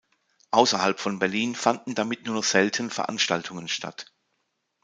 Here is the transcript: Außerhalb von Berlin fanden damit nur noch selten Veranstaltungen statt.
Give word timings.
Außerhalb 0.49 0.99
von 0.99 1.19
Berlin 1.19 1.53
fanden 1.53 1.93
damit 1.93 2.25
nur 2.25 2.33
noch 2.33 2.43
selten 2.43 2.89
Veranstaltungen 2.89 3.67
statt. 3.67 4.11